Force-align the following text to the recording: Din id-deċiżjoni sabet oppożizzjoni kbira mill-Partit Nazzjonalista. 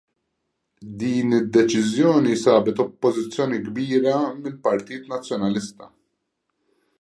Din 1.01 1.33
id-deċiżjoni 1.39 2.33
sabet 2.45 2.81
oppożizzjoni 2.85 3.61
kbira 3.67 4.17
mill-Partit 4.39 5.07
Nazzjonalista. 5.13 5.93